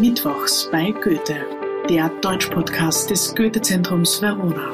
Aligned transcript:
Mittwochs 0.00 0.68
bei 0.72 0.90
Goethe, 0.90 1.46
der 1.88 2.08
Deutschpodcast 2.08 3.10
des 3.10 3.32
Goethe-Zentrums 3.34 4.20
Verona. 4.20 4.72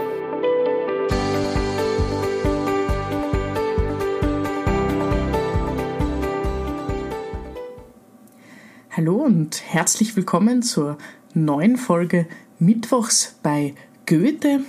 Hallo 8.90 9.16
und 9.16 9.62
herzlich 9.66 10.16
willkommen 10.16 10.62
zur 10.62 10.96
neuen 11.34 11.76
Folge 11.76 12.26
Mittwochs 12.58 13.36
bei 13.42 13.74
Goethe. 14.06 14.60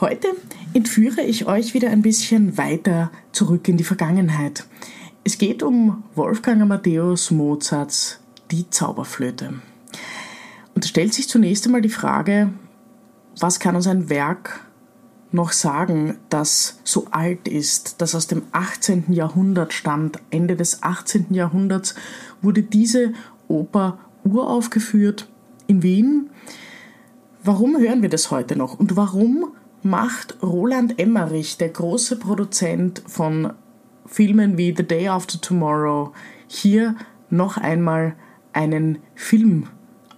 Heute 0.00 0.28
entführe 0.74 1.22
ich 1.22 1.46
euch 1.46 1.72
wieder 1.74 1.90
ein 1.90 2.02
bisschen 2.02 2.58
weiter 2.58 3.12
zurück 3.30 3.68
in 3.68 3.76
die 3.76 3.84
Vergangenheit. 3.84 4.64
Es 5.22 5.38
geht 5.38 5.62
um 5.62 6.02
Wolfgang 6.16 6.62
Amadeus 6.62 7.30
Mozarts 7.30 8.18
Die 8.50 8.68
Zauberflöte. 8.70 9.60
Und 10.78 10.84
es 10.84 10.90
stellt 10.90 11.12
sich 11.12 11.28
zunächst 11.28 11.66
einmal 11.66 11.80
die 11.80 11.88
Frage, 11.88 12.52
was 13.40 13.58
kann 13.58 13.74
uns 13.74 13.88
ein 13.88 14.10
Werk 14.10 14.60
noch 15.32 15.50
sagen, 15.50 16.18
das 16.28 16.78
so 16.84 17.08
alt 17.10 17.48
ist, 17.48 18.00
das 18.00 18.14
aus 18.14 18.28
dem 18.28 18.44
18. 18.52 19.12
Jahrhundert 19.12 19.72
stammt. 19.72 20.20
Ende 20.30 20.54
des 20.54 20.84
18. 20.84 21.34
Jahrhunderts 21.34 21.96
wurde 22.42 22.62
diese 22.62 23.12
Oper 23.48 23.98
uraufgeführt 24.22 25.28
in 25.66 25.82
Wien. 25.82 26.30
Warum 27.42 27.76
hören 27.76 28.02
wir 28.02 28.08
das 28.08 28.30
heute 28.30 28.54
noch 28.54 28.78
und 28.78 28.94
warum 28.94 29.48
macht 29.82 30.40
Roland 30.44 31.00
Emmerich, 31.00 31.58
der 31.58 31.70
große 31.70 32.20
Produzent 32.20 33.02
von 33.04 33.52
Filmen 34.06 34.56
wie 34.56 34.72
The 34.76 34.84
Day 34.84 35.08
After 35.08 35.40
Tomorrow, 35.40 36.12
hier 36.46 36.94
noch 37.30 37.56
einmal 37.56 38.14
einen 38.52 38.98
Film 39.16 39.66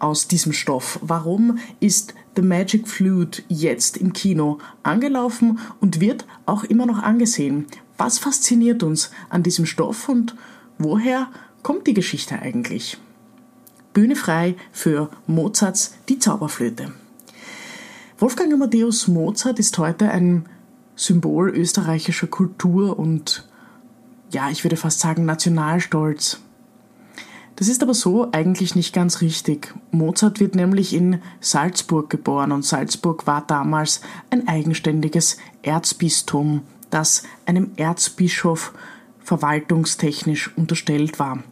aus 0.00 0.26
diesem 0.26 0.52
Stoff? 0.52 0.98
Warum 1.02 1.58
ist 1.78 2.14
The 2.34 2.42
Magic 2.42 2.88
Flute 2.88 3.42
jetzt 3.48 3.96
im 3.96 4.12
Kino 4.12 4.58
angelaufen 4.82 5.60
und 5.80 6.00
wird 6.00 6.26
auch 6.46 6.64
immer 6.64 6.86
noch 6.86 7.02
angesehen? 7.02 7.66
Was 7.96 8.18
fasziniert 8.18 8.82
uns 8.82 9.10
an 9.28 9.42
diesem 9.42 9.66
Stoff 9.66 10.08
und 10.08 10.34
woher 10.78 11.28
kommt 11.62 11.86
die 11.86 11.94
Geschichte 11.94 12.40
eigentlich? 12.40 12.98
Bühne 13.92 14.16
frei 14.16 14.56
für 14.72 15.10
Mozarts 15.26 15.94
Die 16.08 16.18
Zauberflöte. 16.18 16.92
Wolfgang 18.18 18.52
Amadeus 18.52 19.08
Mozart 19.08 19.58
ist 19.58 19.78
heute 19.78 20.10
ein 20.10 20.46
Symbol 20.94 21.50
österreichischer 21.50 22.26
Kultur 22.26 22.98
und 22.98 23.48
ja, 24.30 24.50
ich 24.50 24.64
würde 24.64 24.76
fast 24.76 25.00
sagen 25.00 25.24
Nationalstolz. 25.24 26.40
Das 27.60 27.68
ist 27.68 27.82
aber 27.82 27.92
so 27.92 28.26
eigentlich 28.32 28.74
nicht 28.74 28.94
ganz 28.94 29.20
richtig. 29.20 29.74
Mozart 29.90 30.40
wird 30.40 30.54
nämlich 30.54 30.94
in 30.94 31.20
Salzburg 31.40 32.08
geboren 32.08 32.52
und 32.52 32.64
Salzburg 32.64 33.26
war 33.26 33.46
damals 33.46 34.00
ein 34.30 34.48
eigenständiges 34.48 35.36
Erzbistum, 35.60 36.62
das 36.88 37.22
einem 37.44 37.72
Erzbischof 37.76 38.72
verwaltungstechnisch 39.22 40.56
unterstellt 40.56 41.18
war. 41.18 41.42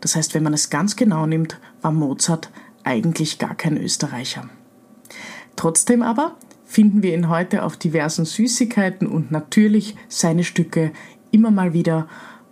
Das 0.00 0.16
heißt, 0.16 0.34
wenn 0.34 0.42
man 0.42 0.52
es 0.52 0.68
ganz 0.68 0.96
genau 0.96 1.26
nimmt, 1.26 1.60
war 1.80 1.92
Mozart 1.92 2.50
eigentlich 2.82 3.38
gar 3.38 3.54
kein 3.54 3.76
Österreicher. 3.76 4.48
Trotzdem 5.54 6.02
aber 6.02 6.34
finden 6.64 7.04
wir 7.04 7.14
ihn 7.14 7.28
heute 7.28 7.62
auf 7.62 7.76
diversen 7.76 8.24
Süßigkeiten 8.24 9.06
und 9.06 9.30
natürlich 9.30 9.94
seine 10.08 10.42
Stücke 10.42 10.90
immer 11.30 11.52
mal 11.52 11.72
wieder 11.72 12.08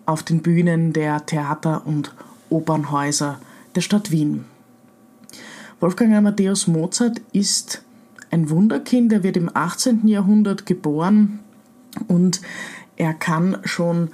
auf 0.06 0.22
den 0.22 0.42
Bühnen 0.42 0.92
der 0.92 1.26
Theater- 1.26 1.84
und 1.84 2.14
Opernhäuser 2.50 3.40
der 3.74 3.80
Stadt 3.80 4.10
Wien. 4.10 4.44
Wolfgang 5.80 6.14
Amadeus 6.14 6.66
Mozart 6.66 7.22
ist 7.32 7.82
ein 8.30 8.50
Wunderkind, 8.50 9.12
er 9.12 9.22
wird 9.22 9.36
im 9.36 9.50
18. 9.52 10.06
Jahrhundert 10.06 10.66
geboren 10.66 11.40
und 12.06 12.40
er 12.96 13.14
kann 13.14 13.58
schon 13.64 14.10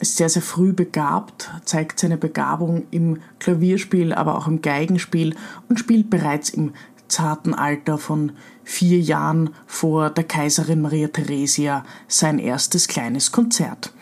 sehr, 0.00 0.30
sehr 0.30 0.42
früh 0.42 0.72
begabt, 0.72 1.50
zeigt 1.64 2.00
seine 2.00 2.16
Begabung 2.16 2.84
im 2.90 3.18
Klavierspiel, 3.38 4.14
aber 4.14 4.38
auch 4.38 4.46
im 4.46 4.62
Geigenspiel 4.62 5.36
und 5.68 5.78
spielt 5.78 6.08
bereits 6.08 6.48
im 6.48 6.72
zarten 7.08 7.54
Alter 7.54 7.98
von 7.98 8.32
vier 8.64 9.00
Jahren 9.00 9.50
vor 9.66 10.10
der 10.10 10.24
Kaiserin 10.24 10.80
Maria 10.80 11.08
Theresia 11.08 11.84
sein 12.08 12.38
erstes 12.38 12.88
kleines 12.88 13.32
Konzert. 13.32 13.92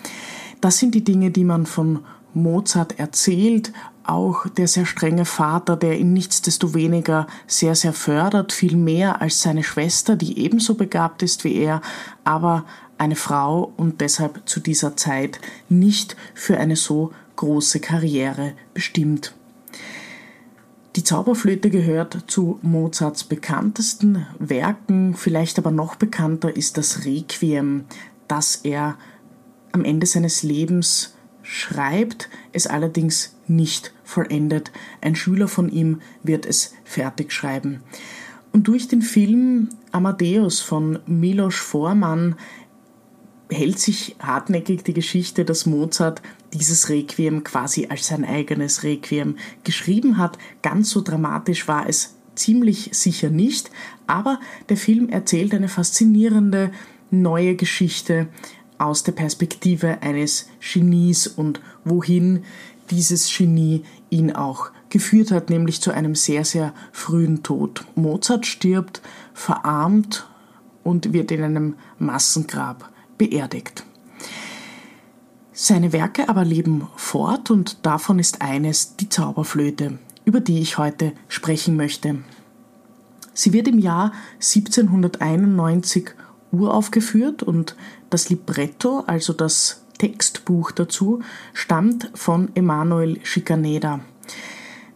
Das 0.60 0.78
sind 0.78 0.94
die 0.94 1.04
Dinge, 1.04 1.30
die 1.30 1.44
man 1.44 1.66
von 1.66 2.00
Mozart 2.42 2.98
erzählt, 2.98 3.72
auch 4.04 4.48
der 4.48 4.68
sehr 4.68 4.86
strenge 4.86 5.26
Vater, 5.26 5.76
der 5.76 5.98
ihn 5.98 6.14
nichtsdestoweniger 6.14 7.26
sehr, 7.46 7.74
sehr 7.74 7.92
fördert, 7.92 8.52
viel 8.52 8.76
mehr 8.76 9.20
als 9.20 9.42
seine 9.42 9.62
Schwester, 9.62 10.16
die 10.16 10.38
ebenso 10.38 10.74
begabt 10.74 11.22
ist 11.22 11.44
wie 11.44 11.56
er, 11.56 11.82
aber 12.24 12.64
eine 12.96 13.16
Frau 13.16 13.72
und 13.76 14.00
deshalb 14.00 14.48
zu 14.48 14.60
dieser 14.60 14.96
Zeit 14.96 15.40
nicht 15.68 16.16
für 16.34 16.58
eine 16.58 16.76
so 16.76 17.12
große 17.36 17.80
Karriere 17.80 18.54
bestimmt. 18.74 19.34
Die 20.96 21.04
Zauberflöte 21.04 21.70
gehört 21.70 22.24
zu 22.26 22.58
Mozarts 22.62 23.22
bekanntesten 23.22 24.26
Werken, 24.38 25.14
vielleicht 25.14 25.58
aber 25.58 25.70
noch 25.70 25.94
bekannter 25.94 26.56
ist 26.56 26.76
das 26.76 27.04
Requiem, 27.04 27.84
das 28.26 28.56
er 28.56 28.96
am 29.70 29.84
Ende 29.84 30.06
seines 30.06 30.42
Lebens 30.42 31.14
schreibt, 31.50 32.28
es 32.52 32.66
allerdings 32.66 33.34
nicht 33.46 33.94
vollendet. 34.04 34.70
Ein 35.00 35.16
Schüler 35.16 35.48
von 35.48 35.70
ihm 35.70 36.02
wird 36.22 36.44
es 36.44 36.74
fertig 36.84 37.32
schreiben. 37.32 37.80
Und 38.52 38.68
durch 38.68 38.86
den 38.86 39.00
Film 39.00 39.70
Amadeus 39.90 40.60
von 40.60 40.98
Milos 41.06 41.54
Forman 41.54 42.36
hält 43.48 43.78
sich 43.78 44.14
hartnäckig 44.20 44.84
die 44.84 44.92
Geschichte, 44.92 45.46
dass 45.46 45.64
Mozart 45.64 46.20
dieses 46.52 46.90
Requiem 46.90 47.44
quasi 47.44 47.86
als 47.88 48.08
sein 48.08 48.26
eigenes 48.26 48.82
Requiem 48.82 49.36
geschrieben 49.64 50.18
hat. 50.18 50.36
Ganz 50.60 50.90
so 50.90 51.00
dramatisch 51.00 51.66
war 51.66 51.88
es 51.88 52.14
ziemlich 52.34 52.90
sicher 52.92 53.30
nicht, 53.30 53.70
aber 54.06 54.38
der 54.68 54.76
Film 54.76 55.08
erzählt 55.08 55.54
eine 55.54 55.68
faszinierende 55.68 56.72
neue 57.10 57.56
Geschichte 57.56 58.28
aus 58.78 59.02
der 59.02 59.12
Perspektive 59.12 60.02
eines 60.02 60.48
Genies 60.60 61.26
und 61.26 61.60
wohin 61.84 62.44
dieses 62.90 63.36
Genie 63.36 63.84
ihn 64.10 64.32
auch 64.32 64.70
geführt 64.88 65.30
hat, 65.30 65.50
nämlich 65.50 65.80
zu 65.80 65.90
einem 65.90 66.14
sehr, 66.14 66.44
sehr 66.44 66.72
frühen 66.92 67.42
Tod. 67.42 67.84
Mozart 67.94 68.46
stirbt 68.46 69.02
verarmt 69.34 70.26
und 70.82 71.12
wird 71.12 71.30
in 71.30 71.42
einem 71.42 71.74
Massengrab 71.98 72.90
beerdigt. 73.18 73.84
Seine 75.52 75.92
Werke 75.92 76.28
aber 76.28 76.44
leben 76.44 76.86
fort 76.96 77.50
und 77.50 77.84
davon 77.84 78.18
ist 78.18 78.40
eines 78.40 78.96
die 78.96 79.08
Zauberflöte, 79.08 79.98
über 80.24 80.40
die 80.40 80.60
ich 80.60 80.78
heute 80.78 81.12
sprechen 81.26 81.76
möchte. 81.76 82.18
Sie 83.34 83.52
wird 83.52 83.68
im 83.68 83.78
Jahr 83.78 84.12
1791 84.36 86.10
uraufgeführt 86.52 87.42
und 87.42 87.76
das 88.10 88.28
Libretto, 88.30 89.04
also 89.06 89.32
das 89.32 89.84
Textbuch 89.98 90.70
dazu, 90.70 91.20
stammt 91.52 92.10
von 92.14 92.50
Emanuel 92.54 93.18
Schikaneda. 93.24 94.00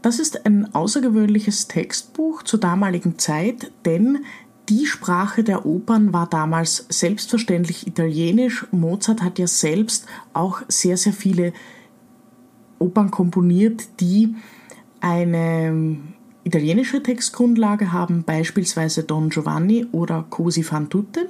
Das 0.00 0.18
ist 0.18 0.46
ein 0.46 0.74
außergewöhnliches 0.74 1.68
Textbuch 1.68 2.42
zur 2.42 2.58
damaligen 2.58 3.18
Zeit, 3.18 3.70
denn 3.84 4.24
die 4.68 4.86
Sprache 4.86 5.44
der 5.44 5.66
Opern 5.66 6.12
war 6.12 6.28
damals 6.28 6.86
selbstverständlich 6.88 7.86
Italienisch. 7.86 8.66
Mozart 8.70 9.22
hat 9.22 9.38
ja 9.38 9.46
selbst 9.46 10.06
auch 10.32 10.62
sehr, 10.68 10.96
sehr 10.96 11.12
viele 11.12 11.52
Opern 12.78 13.10
komponiert, 13.10 13.82
die 14.00 14.34
eine 15.00 15.98
italienische 16.44 17.02
Textgrundlage 17.02 17.92
haben, 17.92 18.24
beispielsweise 18.24 19.04
Don 19.04 19.30
Giovanni 19.30 19.86
oder 19.92 20.24
Cosi 20.28 20.62
fan 20.62 20.88
tutte. 20.88 21.28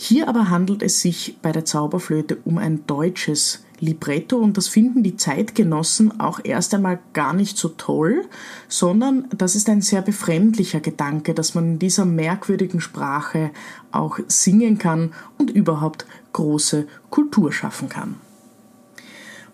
Hier 0.00 0.28
aber 0.28 0.48
handelt 0.48 0.84
es 0.84 1.00
sich 1.00 1.38
bei 1.42 1.50
der 1.50 1.64
Zauberflöte 1.64 2.38
um 2.44 2.56
ein 2.56 2.86
deutsches 2.86 3.64
Libretto 3.80 4.36
und 4.38 4.56
das 4.56 4.68
finden 4.68 5.02
die 5.02 5.16
Zeitgenossen 5.16 6.20
auch 6.20 6.38
erst 6.44 6.72
einmal 6.72 7.00
gar 7.14 7.32
nicht 7.32 7.58
so 7.58 7.70
toll, 7.70 8.24
sondern 8.68 9.26
das 9.36 9.56
ist 9.56 9.68
ein 9.68 9.82
sehr 9.82 10.00
befremdlicher 10.00 10.78
Gedanke, 10.78 11.34
dass 11.34 11.56
man 11.56 11.72
in 11.72 11.78
dieser 11.80 12.04
merkwürdigen 12.04 12.80
Sprache 12.80 13.50
auch 13.90 14.20
singen 14.28 14.78
kann 14.78 15.14
und 15.36 15.50
überhaupt 15.50 16.06
große 16.32 16.86
Kultur 17.10 17.52
schaffen 17.52 17.88
kann. 17.88 18.14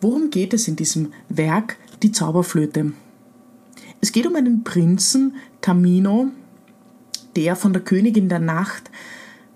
Worum 0.03 0.29
geht 0.29 0.53
es 0.53 0.69
in 0.69 0.77
diesem 0.77 1.15
Werk 1.31 1.79
Die 2.03 2.13
Zauberflöte? 2.13 2.93
Es 4.03 4.13
geht 4.13 4.27
um 4.27 4.37
einen 4.37 4.63
Prinzen, 4.63 5.37
Tamino, 5.63 6.29
der 7.35 7.57
von 7.57 7.73
der 7.73 7.81
Königin 7.81 8.29
der 8.29 8.41
Nacht 8.41 8.91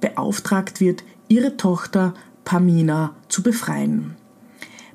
beauftragt 0.00 0.80
wird, 0.80 1.04
ihre 1.28 1.56
Tochter 1.56 2.14
Pamina 2.44 3.14
zu 3.28 3.42
befreien. 3.42 4.16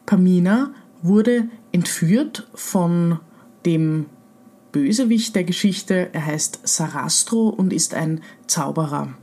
Pamina 0.05 0.73
wurde 1.01 1.47
entführt 1.71 2.47
von 2.53 3.19
dem 3.65 4.07
Bösewicht 4.71 5.35
der 5.35 5.43
Geschichte. 5.43 6.09
Er 6.13 6.25
heißt 6.25 6.61
Sarastro 6.63 7.49
und 7.49 7.71
ist 7.71 7.93
ein 7.93 8.21
Zauberer. 8.47 9.13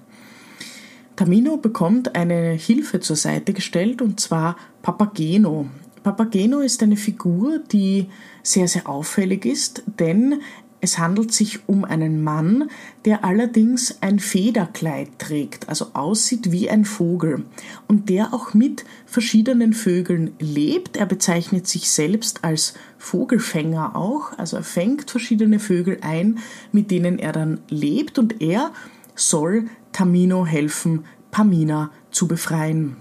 Tamino 1.17 1.59
bekommt 1.59 2.15
eine 2.15 2.53
Hilfe 2.53 3.01
zur 3.01 3.17
Seite 3.17 3.53
gestellt 3.53 4.01
und 4.01 4.21
zwar 4.21 4.57
Papageno. 4.81 5.67
Papageno 6.03 6.61
ist 6.61 6.83
eine 6.83 6.97
Figur, 6.97 7.59
die 7.59 8.07
sehr, 8.43 8.69
sehr 8.69 8.89
auffällig 8.89 9.45
ist, 9.45 9.83
denn 9.99 10.41
es 10.81 10.99
handelt 10.99 11.33
sich 11.33 11.69
um 11.69 11.85
einen 11.85 12.23
Mann, 12.23 12.71
der 13.05 13.25
allerdings 13.25 13.99
ein 14.01 14.19
Federkleid 14.19 15.19
trägt, 15.19 15.69
also 15.69 15.89
aussieht 15.93 16.53
wie 16.53 16.71
ein 16.71 16.85
Vogel 16.85 17.45
und 17.87 18.09
der 18.09 18.33
auch 18.33 18.55
mit 18.55 18.85
verschiedenen 19.05 19.75
Vögeln 19.75 20.33
lebt. 20.39 20.97
Er 20.97 21.07
bezeichnet 21.07 21.67
sich 21.67 21.91
selbst 21.91 22.45
als 22.45 22.75
Vogelfänger 22.99 23.95
auch, 23.95 24.39
also 24.39 24.57
er 24.57 24.63
fängt 24.63 25.11
verschiedene 25.11 25.59
Vögel 25.59 25.99
ein, 26.01 26.39
mit 26.73 26.91
denen 26.91 27.19
er 27.19 27.33
dann 27.33 27.61
lebt 27.69 28.19
und 28.19 28.41
er 28.41 28.73
soll 29.15 29.67
Tamino 29.93 30.47
helfen, 30.47 31.05
Pamina 31.31 31.91
zu 32.11 32.27
befreien. 32.27 32.97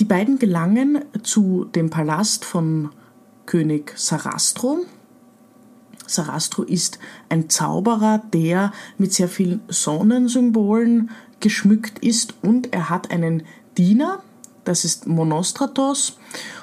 Die 0.00 0.04
beiden 0.04 0.38
gelangen 0.38 1.04
zu 1.22 1.64
dem 1.64 1.90
Palast 1.90 2.44
von 2.44 2.90
König 3.46 3.92
Sarastro. 3.96 4.84
Sarastro 6.06 6.62
ist 6.62 6.98
ein 7.28 7.48
Zauberer, 7.48 8.22
der 8.32 8.72
mit 8.98 9.12
sehr 9.12 9.28
vielen 9.28 9.60
Sonnensymbolen 9.68 11.10
geschmückt 11.40 11.98
ist 12.00 12.34
und 12.42 12.72
er 12.72 12.90
hat 12.90 13.10
einen 13.10 13.42
Diener, 13.76 14.22
das 14.64 14.84
ist 14.84 15.06
Monostratos. 15.06 16.18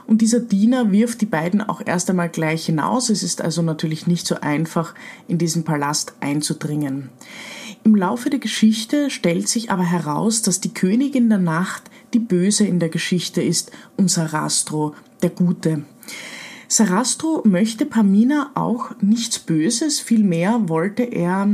Und 0.05 0.21
dieser 0.21 0.41
Diener 0.41 0.91
wirft 0.91 1.21
die 1.21 1.25
beiden 1.25 1.61
auch 1.61 1.81
erst 1.85 2.09
einmal 2.09 2.27
gleich 2.27 2.65
hinaus. 2.65 3.09
Es 3.09 3.23
ist 3.23 3.41
also 3.41 3.61
natürlich 3.61 4.07
nicht 4.07 4.27
so 4.27 4.35
einfach, 4.41 4.93
in 5.27 5.37
diesen 5.37 5.63
Palast 5.63 6.13
einzudringen. 6.19 7.09
Im 7.85 7.95
Laufe 7.95 8.29
der 8.29 8.39
Geschichte 8.39 9.09
stellt 9.09 9.47
sich 9.47 9.71
aber 9.71 9.83
heraus, 9.83 10.41
dass 10.41 10.59
die 10.59 10.73
Königin 10.73 11.29
der 11.29 11.37
Nacht 11.37 11.83
die 12.13 12.19
Böse 12.19 12.65
in 12.65 12.79
der 12.79 12.89
Geschichte 12.89 13.41
ist 13.41 13.71
und 13.97 14.11
Sarastro 14.11 14.95
der 15.21 15.29
Gute. 15.29 15.83
Sarastro 16.75 17.43
möchte 17.45 17.85
Pamina 17.85 18.49
auch 18.55 18.99
nichts 18.99 19.37
Böses, 19.37 19.99
vielmehr 19.99 20.69
wollte 20.69 21.03
er 21.03 21.47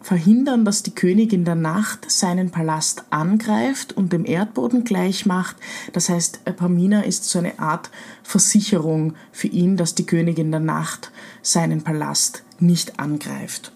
verhindern, 0.00 0.64
dass 0.64 0.82
die 0.82 0.90
Königin 0.90 1.44
der 1.44 1.54
Nacht 1.54 2.10
seinen 2.10 2.50
Palast 2.50 3.04
angreift 3.10 3.92
und 3.96 4.12
dem 4.12 4.26
Erdboden 4.26 4.82
gleich 4.82 5.26
macht. 5.26 5.54
Das 5.92 6.08
heißt, 6.08 6.44
Pamina 6.56 7.02
ist 7.02 7.24
so 7.24 7.38
eine 7.38 7.60
Art 7.60 7.88
Versicherung 8.24 9.14
für 9.30 9.46
ihn, 9.46 9.76
dass 9.76 9.94
die 9.94 10.06
Königin 10.06 10.50
der 10.50 10.58
Nacht 10.58 11.12
seinen 11.40 11.82
Palast 11.82 12.42
nicht 12.58 12.98
angreift. 12.98 13.70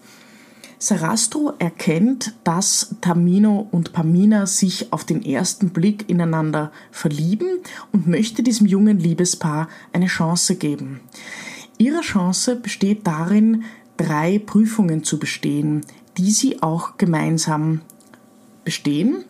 Sarastro 0.81 1.53
erkennt, 1.59 2.33
dass 2.45 2.95
Tamino 3.01 3.67
und 3.71 3.91
Pamina 3.91 4.45
sich 4.45 4.93
auf 4.93 5.03
den 5.03 5.23
ersten 5.23 5.71
Blick 5.71 6.09
ineinander 6.09 6.71
verlieben 6.89 7.59
und 7.91 8.07
möchte 8.07 8.43
diesem 8.43 8.65
jungen 8.65 8.97
Liebespaar 8.97 9.67
eine 9.91 10.07
Chance 10.07 10.55
geben. 10.55 11.01
Ihre 11.77 11.99
Chance 11.99 12.55
besteht 12.55 13.05
darin, 13.05 13.65
drei 13.97 14.39
Prüfungen 14.39 15.03
zu 15.03 15.19
bestehen, 15.19 15.81
die 16.17 16.31
sie 16.31 16.63
auch 16.63 16.95
gemeinsam 16.95 17.81
bestehen. 18.63 19.25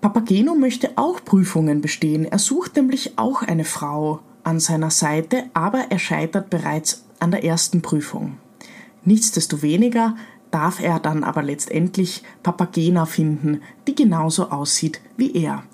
Papageno 0.00 0.54
möchte 0.54 0.92
auch 0.96 1.22
Prüfungen 1.22 1.82
bestehen. 1.82 2.24
Er 2.24 2.38
sucht 2.38 2.76
nämlich 2.76 3.18
auch 3.18 3.42
eine 3.42 3.64
Frau 3.64 4.20
an 4.44 4.60
seiner 4.60 4.90
Seite, 4.90 5.44
aber 5.52 5.90
er 5.90 5.98
scheitert 5.98 6.48
bereits 6.48 7.04
an 7.20 7.30
der 7.30 7.44
ersten 7.44 7.82
Prüfung. 7.82 8.38
Nichtsdestoweniger 9.04 10.16
darf 10.50 10.80
er 10.80 11.00
dann 11.00 11.24
aber 11.24 11.42
letztendlich 11.42 12.22
Papagena 12.42 13.06
finden, 13.06 13.62
die 13.86 13.94
genauso 13.94 14.50
aussieht 14.50 15.00
wie 15.16 15.34
er. 15.34 15.64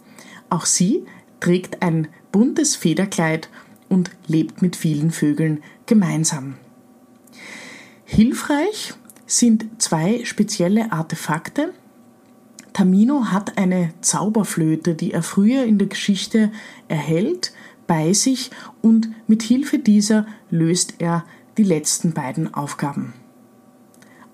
Auch 0.51 0.65
sie 0.67 1.05
trägt 1.41 1.83
ein 1.83 2.09
buntes 2.33 2.77
Federkleid 2.77 3.49
und 3.89 4.11
lebt 4.27 4.63
mit 4.63 4.77
vielen 4.77 5.11
Vögeln 5.11 5.63
gemeinsam. 5.87 6.55
Hilfreich 8.05 8.95
sind 9.27 9.67
zwei 9.79 10.25
spezielle 10.25 10.93
Artefakte. 10.93 11.75
Tamino 12.73 13.27
hat 13.27 13.59
eine 13.59 13.93
Zauberflöte, 14.01 14.95
die 14.95 15.13
er 15.13 15.23
früher 15.23 15.65
in 15.65 15.79
der 15.79 15.89
Geschichte 15.89 16.51
erhält, 16.87 17.53
bei 17.87 18.13
sich 18.13 18.51
und 18.83 19.09
mit 19.27 19.43
Hilfe 19.43 19.79
dieser 19.79 20.27
löst 20.51 20.95
er 20.99 21.25
die 21.59 21.65
letzten 21.65 22.13
beiden 22.13 22.55
Aufgaben. 22.55 23.13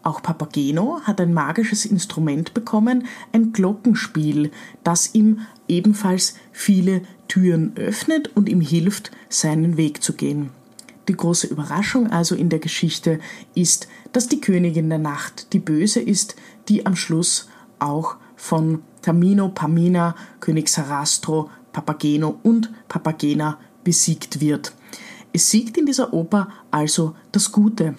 Auch 0.03 0.23
Papageno 0.23 1.01
hat 1.05 1.19
ein 1.21 1.33
magisches 1.33 1.87
Instrument 1.87 2.53
bekommen, 2.53 3.07
ein 3.33 3.55
Glockenspiel, 3.55 4.51
das 4.85 5.15
ihm 5.15 5.41
ebenfalls 5.67 6.35
viele 6.53 7.01
Türen 7.27 7.75
öffnet 7.77 8.37
und 8.37 8.51
ihm 8.51 8.61
hilft, 8.61 9.11
seinen 9.31 9.79
Weg 9.79 10.03
zu 10.03 10.13
gehen. 10.13 10.51
Die 11.09 11.17
große 11.17 11.47
Überraschung 11.47 12.11
also 12.11 12.35
in 12.35 12.51
der 12.51 12.59
Geschichte 12.59 13.19
ist, 13.55 13.89
dass 14.13 14.29
die 14.29 14.43
Königin 14.43 14.91
der 14.91 14.99
Nacht 14.99 15.55
die 15.55 15.59
Böse 15.59 16.01
ist, 16.01 16.37
die 16.69 16.85
am 16.85 16.97
Schluss 16.97 17.49
auch 17.79 18.17
von 18.37 18.83
Tamino, 19.01 19.49
Pamina, 19.49 20.15
König 20.41 20.69
Sarastro, 20.69 21.51
Papageno 21.73 22.39
und 22.43 22.71
Papagena 22.89 23.59
besiegt 23.85 24.41
wird. 24.41 24.75
Es 25.37 25.51
siegt 25.51 25.77
in 25.77 25.85
dieser 25.85 26.15
Oper 26.15 26.49
also 26.71 27.17
das 27.33 27.51
Gute. 27.51 27.97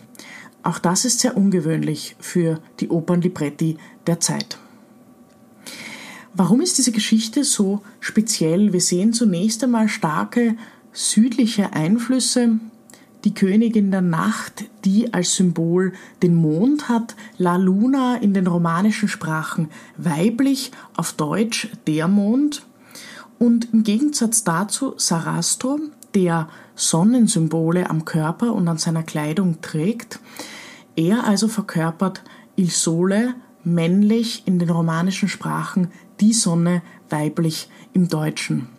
Auch 0.64 0.80
das 0.80 1.04
ist 1.04 1.20
sehr 1.20 1.36
ungewöhnlich 1.36 2.16
für 2.18 2.62
die 2.80 2.88
Opernlibretti 2.88 3.78
der 4.08 4.22
Zeit. 4.22 4.58
Warum 6.34 6.62
ist 6.62 6.78
diese 6.78 6.94
Geschichte 6.94 7.44
so 7.44 7.82
speziell? 8.00 8.72
Wir 8.72 8.80
sehen 8.80 9.12
zunächst 9.12 9.62
einmal 9.66 9.90
starke 9.90 10.56
südliche 10.94 11.74
Einflüsse. 11.74 12.58
Die 13.26 13.34
Königin 13.34 13.92
der 13.92 14.02
Nacht, 14.02 14.64
die 14.86 15.14
als 15.14 15.36
Symbol 15.36 15.92
den 16.24 16.36
Mond 16.36 16.88
hat, 16.88 17.18
La 17.38 17.58
Luna 17.58 18.16
in 18.16 18.34
den 18.34 18.48
romanischen 18.48 19.10
Sprachen 19.10 19.68
weiblich, 19.98 20.72
auf 20.96 21.12
Deutsch 21.12 21.68
der 21.86 22.08
Mond. 22.08 22.66
Und 23.40 23.74
im 23.74 23.84
Gegensatz 23.84 24.46
dazu 24.46 24.94
Sarastro, 24.96 25.82
der 26.16 26.48
Sonnensymbole 26.76 27.90
am 27.90 28.06
Körper 28.06 28.54
und 28.54 28.68
an 28.68 28.78
seiner 28.78 29.04
Kleidung 29.04 29.62
trägt, 29.62 30.20
er 30.96 31.26
also 31.26 31.48
verkörpert 31.48 32.24
Il 32.56 32.72
Sole 32.72 33.36
männlich 33.64 34.44
in 34.46 34.60
den 34.60 34.70
romanischen 34.70 35.28
Sprachen, 35.28 35.92
die 36.22 36.34
Sonne 36.34 36.82
weiblich 37.10 37.70
im 37.94 38.08
Deutschen. 38.08 38.70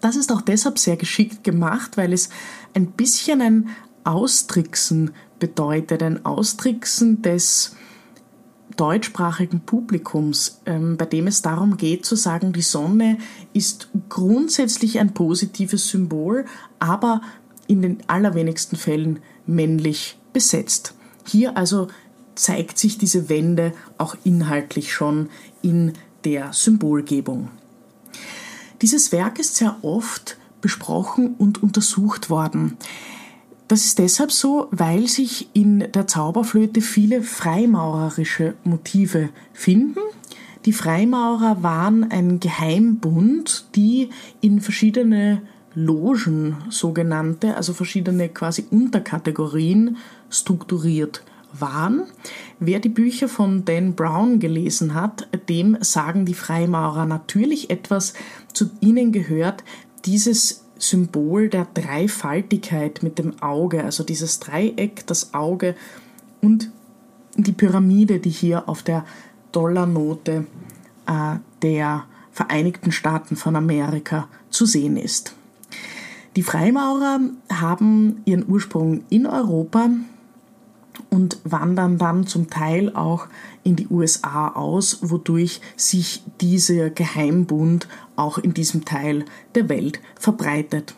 Das 0.00 0.16
ist 0.16 0.32
auch 0.32 0.40
deshalb 0.40 0.78
sehr 0.78 0.96
geschickt 0.96 1.44
gemacht, 1.44 1.96
weil 1.96 2.12
es 2.12 2.30
ein 2.74 2.92
bisschen 2.92 3.42
ein 3.42 3.68
Austricksen 4.04 5.10
bedeutet, 5.38 6.02
ein 6.02 6.24
Austricksen 6.24 7.20
des 7.20 7.76
deutschsprachigen 8.78 9.60
Publikums, 9.60 10.60
ähm, 10.64 10.96
bei 10.96 11.04
dem 11.04 11.26
es 11.26 11.42
darum 11.42 11.76
geht 11.76 12.06
zu 12.06 12.16
sagen, 12.16 12.52
die 12.52 12.62
Sonne 12.62 13.18
ist 13.52 13.88
grundsätzlich 14.08 14.98
ein 14.98 15.12
positives 15.12 15.88
Symbol, 15.88 16.46
aber 16.78 17.20
in 17.66 17.82
den 17.82 17.98
allerwenigsten 18.06 18.76
Fällen 18.76 19.18
männlich 19.46 20.16
besetzt. 20.32 20.94
Hier 21.26 21.56
also 21.56 21.88
zeigt 22.34 22.78
sich 22.78 22.98
diese 22.98 23.28
Wende 23.28 23.72
auch 23.98 24.16
inhaltlich 24.24 24.92
schon 24.92 25.28
in 25.60 25.94
der 26.24 26.52
Symbolgebung. 26.52 27.50
Dieses 28.80 29.10
Werk 29.10 29.38
ist 29.40 29.56
sehr 29.56 29.76
oft 29.82 30.36
besprochen 30.60 31.34
und 31.36 31.62
untersucht 31.62 32.30
worden. 32.30 32.76
Das 33.68 33.84
ist 33.84 33.98
deshalb 33.98 34.32
so, 34.32 34.68
weil 34.70 35.08
sich 35.08 35.50
in 35.52 35.92
der 35.92 36.06
Zauberflöte 36.06 36.80
viele 36.80 37.22
freimaurerische 37.22 38.54
Motive 38.64 39.28
finden. 39.52 40.00
Die 40.64 40.72
Freimaurer 40.72 41.62
waren 41.62 42.10
ein 42.10 42.40
Geheimbund, 42.40 43.66
die 43.74 44.08
in 44.40 44.62
verschiedene 44.62 45.42
Logen 45.74 46.56
sogenannte, 46.70 47.56
also 47.56 47.74
verschiedene 47.74 48.30
quasi 48.30 48.64
Unterkategorien 48.70 49.98
strukturiert 50.30 51.22
waren. 51.52 52.04
Wer 52.60 52.80
die 52.80 52.88
Bücher 52.88 53.28
von 53.28 53.66
Dan 53.66 53.94
Brown 53.94 54.40
gelesen 54.40 54.94
hat, 54.94 55.28
dem 55.48 55.76
sagen 55.80 56.24
die 56.24 56.34
Freimaurer 56.34 57.04
natürlich 57.04 57.70
etwas. 57.70 58.14
Zu 58.52 58.70
ihnen 58.80 59.12
gehört 59.12 59.62
dieses 60.04 60.64
Symbol 60.78 61.48
der 61.48 61.66
Dreifaltigkeit 61.74 63.02
mit 63.02 63.18
dem 63.18 63.42
Auge, 63.42 63.84
also 63.84 64.04
dieses 64.04 64.40
Dreieck, 64.40 65.06
das 65.06 65.34
Auge 65.34 65.74
und 66.40 66.70
die 67.36 67.52
Pyramide, 67.52 68.20
die 68.20 68.30
hier 68.30 68.68
auf 68.68 68.82
der 68.82 69.04
Dollarnote 69.52 70.46
äh, 71.06 71.36
der 71.62 72.04
Vereinigten 72.32 72.92
Staaten 72.92 73.34
von 73.34 73.56
Amerika 73.56 74.28
zu 74.50 74.64
sehen 74.64 74.96
ist. 74.96 75.34
Die 76.36 76.44
Freimaurer 76.44 77.18
haben 77.52 78.22
ihren 78.24 78.48
Ursprung 78.48 79.02
in 79.08 79.26
Europa 79.26 79.90
und 81.10 81.38
wandern 81.44 81.98
dann 81.98 82.26
zum 82.26 82.50
Teil 82.50 82.94
auch 82.94 83.26
in 83.64 83.76
die 83.76 83.88
USA 83.88 84.48
aus, 84.48 84.98
wodurch 85.02 85.60
sich 85.76 86.22
dieser 86.40 86.90
Geheimbund 86.90 87.88
auch 88.16 88.38
in 88.38 88.54
diesem 88.54 88.84
Teil 88.84 89.24
der 89.54 89.68
Welt 89.68 90.00
verbreitet. 90.18 90.94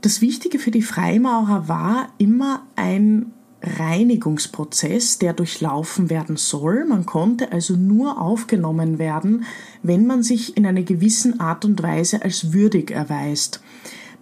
Das 0.00 0.20
Wichtige 0.20 0.58
für 0.58 0.70
die 0.70 0.82
Freimaurer 0.82 1.68
war 1.68 2.08
immer 2.18 2.62
ein 2.76 3.32
Reinigungsprozess, 3.62 5.18
der 5.18 5.32
durchlaufen 5.32 6.10
werden 6.10 6.36
soll. 6.36 6.84
Man 6.84 7.06
konnte 7.06 7.52
also 7.52 7.74
nur 7.74 8.20
aufgenommen 8.20 8.98
werden, 8.98 9.44
wenn 9.82 10.06
man 10.06 10.22
sich 10.22 10.56
in 10.56 10.66
einer 10.66 10.82
gewissen 10.82 11.40
Art 11.40 11.64
und 11.64 11.82
Weise 11.82 12.22
als 12.22 12.52
würdig 12.52 12.90
erweist. 12.90 13.62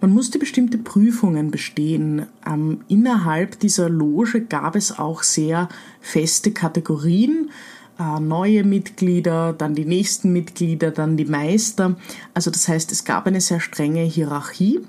Man 0.03 0.11
musste 0.11 0.37
bestimmte 0.37 0.77
Prüfungen 0.77 1.49
bestehen. 1.49 2.25
Ähm, 2.45 2.81
innerhalb 2.89 3.57
dieser 3.61 3.87
Loge 3.87 4.41
gab 4.41 4.75
es 4.75 4.99
auch 4.99 5.23
sehr 5.23 5.69
feste 6.01 6.51
Kategorien. 6.51 7.51
Äh, 7.97 8.19
neue 8.19 8.65
Mitglieder, 8.65 9.53
dann 9.53 9.75
die 9.75 9.85
nächsten 9.85 10.33
Mitglieder, 10.33 10.91
dann 10.91 11.15
die 11.15 11.23
Meister. 11.23 11.95
Also 12.33 12.51
das 12.51 12.67
heißt, 12.67 12.91
es 12.91 13.05
gab 13.05 13.27
eine 13.27 13.39
sehr 13.39 13.61
strenge 13.61 14.01
Hierarchie. 14.01 14.81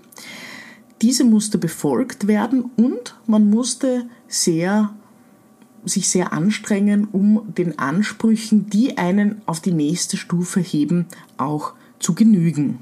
Diese 1.00 1.22
musste 1.22 1.58
befolgt 1.58 2.26
werden 2.26 2.72
und 2.76 3.14
man 3.28 3.48
musste 3.48 4.06
sehr 4.26 4.96
sich 5.84 6.08
sehr 6.08 6.32
anstrengen, 6.32 7.06
um 7.12 7.54
den 7.56 7.78
Ansprüchen, 7.78 8.68
die 8.68 8.98
einen 8.98 9.42
auf 9.46 9.60
die 9.60 9.70
nächste 9.70 10.16
Stufe 10.16 10.58
heben, 10.58 11.06
auch 11.36 11.74
zu 12.00 12.16
genügen. 12.16 12.80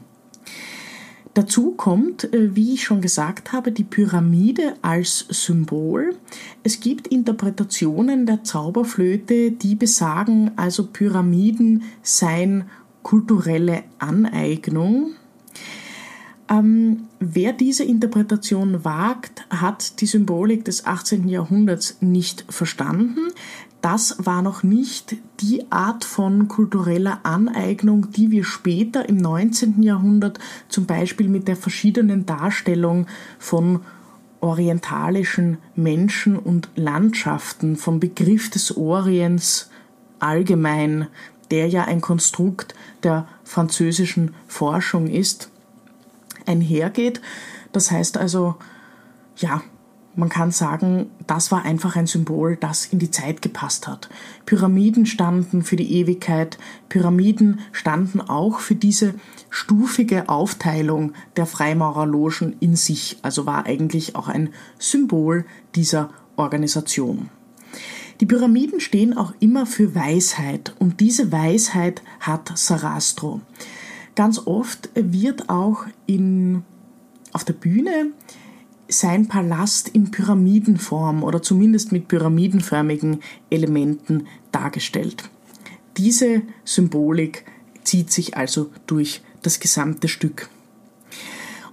Dazu 1.35 1.71
kommt, 1.73 2.33
äh, 2.33 2.55
wie 2.55 2.75
ich 2.75 2.85
schon 2.85 3.01
gesagt 3.01 3.53
habe, 3.53 3.73
die 3.73 3.85
Pyramide 3.85 4.75
als 4.83 5.27
Symbol. 5.31 6.15
Es 6.63 6.81
gibt 6.81 7.07
Interpretationen 7.07 8.27
der 8.27 8.45
Zauberflöte, 8.45 9.53
die 9.53 9.75
besagen, 9.75 10.51
also 10.57 10.87
Pyramiden 10.87 11.85
seien 12.03 12.65
kulturelle 13.03 13.83
Aneignung. 13.99 15.13
Ähm, 16.51 17.05
wer 17.19 17.55
diese 17.55 17.85
Interpretation 17.85 18.85
wagt, 18.85 19.47
hat 19.49 20.01
die 20.01 20.07
Symbolik 20.07 20.67
des 20.67 20.85
18. 20.85 21.29
Jahrhunderts 21.29 21.97
nicht 22.01 22.45
verstanden 22.51 23.33
das 23.83 24.17
war 24.19 24.43
noch 24.43 24.63
nicht 24.63 25.17
die 25.41 25.71
Art 25.71 26.05
von 26.05 26.49
kultureller 26.49 27.21
Aneignung, 27.25 28.13
die 28.13 28.31
wir 28.31 28.45
später 28.45 29.09
im 29.09 29.17
19. 29.17 29.83
Jahrhundert 29.83 30.39
zum 30.69 30.87
Beispiel 30.87 31.29
mit 31.29 31.49
der 31.49 31.57
verschiedenen 31.57 32.25
Darstellung 32.25 33.07
von 33.41 33.81
orientalischen 34.41 35.59
Menschen 35.75 36.39
und 36.39 36.69
Landschaften, 36.77 37.77
vom 37.77 38.01
Begriff 38.01 38.51
des 38.51 38.77
Orients 38.77 39.71
allgemein, 40.21 41.09
der 41.51 41.69
ja 41.69 41.85
ein 41.85 42.01
Konstrukt 42.01 42.75
der 43.03 43.27
französischen 43.45 44.35
Forschung 44.47 45.09
ist, 45.09 45.51
einhergeht. 46.47 47.21
Das 47.73 47.91
heißt 47.91 48.17
also, 48.17 48.57
ja, 49.37 49.63
man 50.15 50.29
kann 50.29 50.51
sagen, 50.51 51.11
das 51.27 51.51
war 51.51 51.65
einfach 51.65 51.97
ein 51.97 52.07
Symbol, 52.07 52.57
das 52.57 52.87
in 52.87 52.99
die 52.99 53.11
Zeit 53.11 53.41
gepasst 53.41 53.89
hat. 53.89 54.09
Pyramiden 54.45 55.07
standen 55.07 55.63
für 55.63 55.77
die 55.77 55.93
Ewigkeit, 55.95 56.59
Pyramiden 56.89 57.61
standen 57.73 58.21
auch 58.21 58.59
für 58.59 58.75
diese 58.75 59.15
stufige 59.49 60.29
Aufteilung 60.29 61.13
der 61.37 61.47
Freimaurerlogen 61.47 62.57
in 62.61 62.77
sich, 62.77 63.19
also 63.23 63.47
war 63.47 63.67
eigentlich 63.67 64.15
auch 64.15 64.29
ein 64.29 64.51
Symbol 64.79 65.47
dieser 65.75 66.11
Organisation. 66.37 67.31
Die 68.21 68.27
Pyramiden 68.27 68.81
stehen 68.81 69.17
auch 69.17 69.33
immer 69.41 69.67
für 69.67 69.95
Weisheit 69.95 70.75
und 70.79 71.01
diese 71.01 71.33
Weisheit 71.33 72.03
hat 72.21 72.57
Sarastro. 72.57 73.41
Ganz 74.15 74.47
oft 74.47 74.91
wird 74.95 75.49
auch 75.49 75.87
in, 76.07 76.63
auf 77.33 77.45
der 77.45 77.55
Bühne 77.55 78.13
sein 78.93 79.29
Palast 79.29 79.89
in 79.89 80.11
Pyramidenform 80.11 81.23
oder 81.23 81.43
zumindest 81.43 81.93
mit 81.93 82.09
pyramidenförmigen 82.09 83.21
Elementen 83.51 84.27
dargestellt. 84.51 85.29
Diese 85.97 86.43
Symbolik 86.65 87.45
zieht 87.85 88.13
sich 88.13 88.37
also 88.37 88.71
durch 88.87 89.23
das 89.43 89.61
gesamte 89.61 90.09
Stück. 90.09 90.49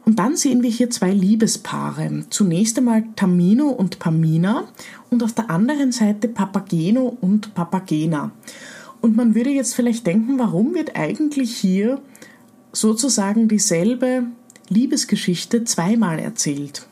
Und 0.06 0.18
dann 0.18 0.36
sehen 0.36 0.64
wir 0.64 0.72
hier 0.72 0.90
zwei 0.90 1.12
Liebespaare. 1.12 2.26
Zunächst 2.30 2.78
einmal 2.80 3.04
Tamino 3.16 3.68
und 3.68 4.00
Pamina 4.00 4.68
und 5.12 5.22
auf 5.22 5.34
der 5.34 5.50
anderen 5.52 5.92
Seite 5.92 6.28
Papageno 6.28 7.16
und 7.22 7.54
Papagena. 7.54 8.32
Und 9.02 9.16
man 9.16 9.36
würde 9.36 9.52
jetzt 9.52 9.76
vielleicht 9.76 10.08
denken, 10.08 10.40
warum 10.40 10.74
wird 10.74 10.96
eigentlich 10.96 11.56
hier 11.56 12.02
sozusagen 12.72 13.48
dieselbe 13.48 14.24
Liebesgeschichte 14.68 15.64
zweimal 15.64 16.20
erzählt? 16.20 16.88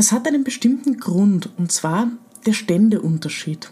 Das 0.00 0.12
hat 0.12 0.26
einen 0.26 0.44
bestimmten 0.44 0.98
Grund, 0.98 1.50
und 1.58 1.70
zwar 1.70 2.08
der 2.46 2.54
Ständeunterschied. 2.54 3.70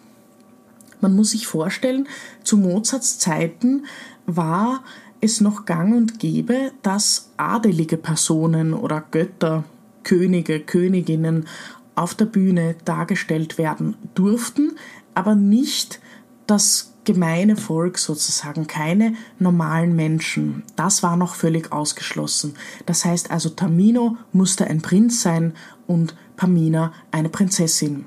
Man 1.01 1.17
muss 1.17 1.31
sich 1.31 1.47
vorstellen, 1.47 2.07
zu 2.45 2.59
Mozarts 2.59 3.19
Zeiten 3.19 3.87
war 4.27 4.85
es 5.23 5.41
noch 5.41 5.65
gang 5.65 5.97
und 5.97 6.19
gäbe, 6.19 6.73
dass 6.83 7.31
adelige 7.39 7.97
Personen 7.97 8.75
oder 8.75 9.03
Götter, 9.11 9.65
Könige, 10.05 10.61
Königinnen 10.61 11.47
auf 11.95 12.15
der 12.15 12.27
Bühne 12.27 12.77
dargestellt 12.85 13.57
werden 13.57 13.97
durften, 14.15 14.73
aber 15.15 15.35
nicht 15.35 15.99
das 16.47 16.93
gemeine 17.05 17.57
Volk 17.57 17.97
sozusagen, 17.97 18.67
keine 18.67 19.15
normalen 19.39 19.97
Menschen. 19.97 20.63
Das 20.77 21.03
war 21.03 21.17
noch 21.17 21.37
völlig 21.37 21.73
ausgeschlossen. 21.73 22.53
Das 22.85 23.07
heißt 23.07 23.31
also, 23.31 23.49
Tamino 23.49 24.19
musste 24.35 24.67
ein 24.67 24.83
Prinz 24.83 25.23
sein 25.23 25.55
und 25.89 26.15
Pamina 26.37 26.93
eine 27.11 27.29
Prinzessin. 27.29 28.05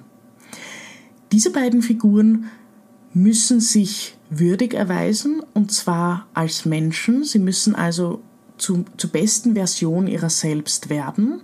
Diese 1.34 1.52
beiden 1.52 1.82
Figuren 1.82 2.46
müssen 3.14 3.60
sich 3.60 4.18
würdig 4.30 4.74
erweisen 4.74 5.44
und 5.54 5.74
zwar 5.74 6.28
als 6.34 6.64
Menschen. 6.66 7.26
Sie 7.26 7.40
müssen 7.40 7.76
also 7.76 8.22
zu, 8.58 8.86
zur 8.96 9.10
besten 9.10 9.56
Version 9.56 10.08
ihrer 10.08 10.30
selbst 10.30 10.90
werden 10.90 11.42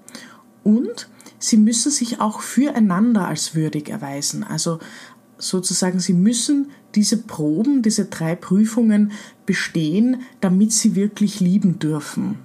und 0.63 1.09
sie 1.39 1.57
müssen 1.57 1.91
sich 1.91 2.21
auch 2.21 2.41
füreinander 2.41 3.27
als 3.27 3.55
würdig 3.55 3.89
erweisen. 3.89 4.43
Also 4.43 4.79
sozusagen, 5.37 5.99
sie 5.99 6.13
müssen 6.13 6.71
diese 6.95 7.17
Proben, 7.17 7.81
diese 7.81 8.05
drei 8.05 8.35
Prüfungen 8.35 9.11
bestehen, 9.45 10.21
damit 10.41 10.71
sie 10.71 10.95
wirklich 10.95 11.39
lieben 11.39 11.79
dürfen. 11.79 12.39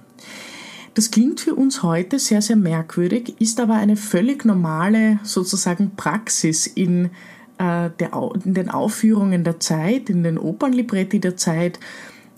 Das 0.93 1.09
klingt 1.09 1.39
für 1.39 1.55
uns 1.55 1.81
heute 1.81 2.19
sehr, 2.19 2.41
sehr 2.41 2.55
merkwürdig, 2.55 3.35
ist 3.39 3.59
aber 3.59 3.75
eine 3.75 3.97
völlig 3.97 4.45
normale 4.45 5.19
sozusagen 5.23 5.95
Praxis 5.95 6.67
in, 6.67 7.05
äh, 7.57 7.89
der, 7.99 8.31
in 8.45 8.53
den 8.53 8.69
Aufführungen 8.69 9.43
der 9.43 9.59
Zeit, 9.59 10.09
in 10.11 10.21
den 10.21 10.37
Opernlibretti 10.37 11.19
der 11.19 11.35
Zeit. 11.35 11.79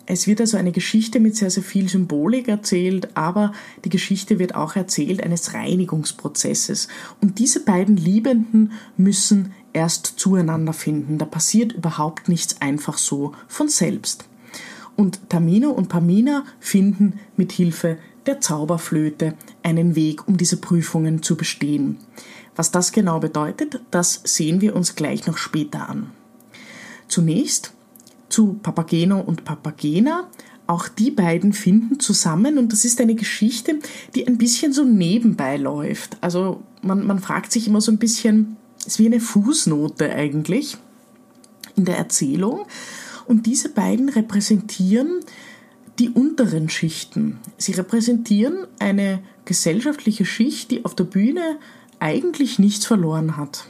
Es 0.05 0.25
wird 0.25 0.39
also 0.39 0.55
eine 0.55 0.71
Geschichte 0.71 1.19
mit 1.19 1.35
sehr, 1.35 1.49
sehr 1.49 1.63
viel 1.63 1.89
Symbolik 1.89 2.47
erzählt, 2.47 3.09
aber 3.17 3.51
die 3.83 3.89
Geschichte 3.89 4.39
wird 4.39 4.55
auch 4.55 4.77
erzählt 4.77 5.21
eines 5.21 5.53
Reinigungsprozesses. 5.53 6.87
Und 7.21 7.39
diese 7.39 7.59
beiden 7.65 7.97
Liebenden 7.97 8.71
müssen 8.95 9.51
erst 9.73 10.13
zueinander 10.17 10.73
finden. 10.73 11.17
Da 11.17 11.25
passiert 11.25 11.73
überhaupt 11.73 12.29
nichts 12.29 12.61
einfach 12.61 12.97
so 12.97 13.33
von 13.47 13.67
selbst. 13.67 14.25
Und 14.95 15.29
Tamino 15.29 15.71
und 15.71 15.89
Pamina 15.89 16.45
finden 16.59 17.19
mit 17.35 17.51
Hilfe 17.51 17.97
der 18.27 18.41
Zauberflöte 18.41 19.35
einen 19.63 19.95
Weg, 19.95 20.27
um 20.27 20.37
diese 20.37 20.57
Prüfungen 20.57 21.23
zu 21.23 21.35
bestehen. 21.35 21.97
Was 22.55 22.71
das 22.71 22.91
genau 22.91 23.19
bedeutet, 23.19 23.81
das 23.91 24.21
sehen 24.23 24.61
wir 24.61 24.75
uns 24.75 24.95
gleich 24.95 25.27
noch 25.27 25.37
später 25.37 25.89
an. 25.89 26.11
Zunächst 27.07 27.73
zu 28.29 28.53
Papageno 28.61 29.19
und 29.19 29.45
Papagena. 29.45 30.27
Auch 30.67 30.87
die 30.87 31.11
beiden 31.11 31.53
finden 31.53 31.99
zusammen 31.99 32.57
und 32.57 32.71
das 32.71 32.85
ist 32.85 32.99
eine 32.99 33.13
Geschichte, 33.13 33.79
die 34.15 34.27
ein 34.27 34.39
bisschen 34.39 34.73
so 34.73 34.83
nebenbei 34.83 35.57
läuft. 35.57 36.17
Also 36.21 36.63
man, 36.81 37.05
man 37.05 37.19
fragt 37.19 37.51
sich 37.51 37.67
immer 37.67 37.81
so 37.81 37.91
ein 37.91 37.99
bisschen, 37.99 38.57
ist 38.85 38.97
wie 38.97 39.05
eine 39.05 39.19
Fußnote 39.19 40.11
eigentlich 40.11 40.77
in 41.75 41.85
der 41.85 41.97
Erzählung. 41.97 42.65
Und 43.27 43.45
diese 43.45 43.69
beiden 43.69 44.09
repräsentieren 44.09 45.19
die 45.99 46.09
unteren 46.09 46.69
Schichten. 46.69 47.39
Sie 47.57 47.71
repräsentieren 47.73 48.67
eine 48.79 49.21
gesellschaftliche 49.45 50.25
Schicht, 50.25 50.71
die 50.71 50.83
auf 50.85 50.95
der 50.95 51.05
Bühne 51.05 51.57
eigentlich 51.99 52.59
nichts 52.59 52.85
verloren 52.85 53.37
hat. 53.37 53.65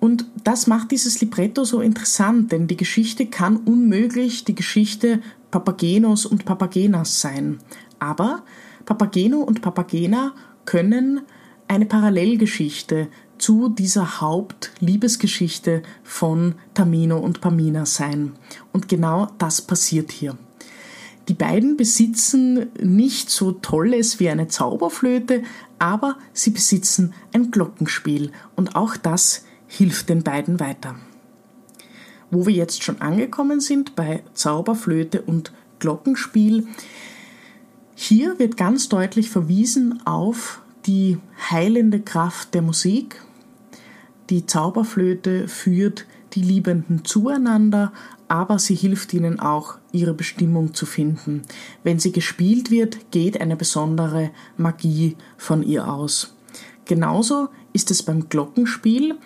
Und 0.00 0.24
das 0.44 0.66
macht 0.66 0.92
dieses 0.92 1.20
Libretto 1.20 1.64
so 1.64 1.80
interessant, 1.80 2.52
denn 2.52 2.66
die 2.66 2.78
Geschichte 2.78 3.26
kann 3.26 3.58
unmöglich 3.58 4.44
die 4.44 4.54
Geschichte 4.54 5.20
Papagenos 5.50 6.24
und 6.24 6.46
Papagenas 6.46 7.20
sein. 7.20 7.58
Aber 7.98 8.42
Papageno 8.86 9.40
und 9.40 9.60
Papagena 9.60 10.32
können 10.64 11.20
eine 11.68 11.86
Parallelgeschichte 11.86 13.08
zu 13.38 13.68
dieser 13.68 14.20
Hauptliebesgeschichte 14.20 15.82
von 16.02 16.54
Tamino 16.74 17.18
und 17.18 17.40
Pamina 17.40 17.86
sein. 17.86 18.32
Und 18.72 18.88
genau 18.88 19.28
das 19.38 19.62
passiert 19.62 20.12
hier. 20.12 20.36
Die 21.30 21.34
beiden 21.34 21.76
besitzen 21.76 22.72
nicht 22.82 23.30
so 23.30 23.52
Tolles 23.52 24.18
wie 24.18 24.28
eine 24.28 24.48
Zauberflöte, 24.48 25.44
aber 25.78 26.16
sie 26.32 26.50
besitzen 26.50 27.14
ein 27.32 27.52
Glockenspiel 27.52 28.32
und 28.56 28.74
auch 28.74 28.96
das 28.96 29.44
hilft 29.68 30.08
den 30.08 30.24
beiden 30.24 30.58
weiter. 30.58 30.96
Wo 32.32 32.46
wir 32.46 32.52
jetzt 32.52 32.82
schon 32.82 33.00
angekommen 33.00 33.60
sind 33.60 33.94
bei 33.94 34.24
Zauberflöte 34.34 35.22
und 35.22 35.52
Glockenspiel, 35.78 36.66
hier 37.94 38.40
wird 38.40 38.56
ganz 38.56 38.88
deutlich 38.88 39.30
verwiesen 39.30 40.04
auf 40.08 40.62
die 40.86 41.18
heilende 41.48 42.00
Kraft 42.00 42.54
der 42.54 42.62
Musik. 42.62 43.22
Die 44.30 44.46
Zauberflöte 44.46 45.46
führt 45.46 46.06
die 46.32 46.42
Liebenden 46.42 47.04
zueinander, 47.04 47.92
aber 48.30 48.60
sie 48.60 48.76
hilft 48.76 49.12
ihnen 49.12 49.40
auch, 49.40 49.78
ihre 49.90 50.14
Bestimmung 50.14 50.72
zu 50.72 50.86
finden. 50.86 51.42
Wenn 51.82 51.98
sie 51.98 52.12
gespielt 52.12 52.70
wird, 52.70 53.10
geht 53.10 53.40
eine 53.40 53.56
besondere 53.56 54.30
Magie 54.56 55.16
von 55.36 55.64
ihr 55.64 55.92
aus. 55.92 56.36
Genauso 56.84 57.48
ist 57.72 57.90
es 57.90 58.04
beim 58.04 58.28
Glockenspiel. 58.28 59.16